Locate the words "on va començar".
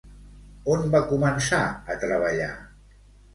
0.75-1.59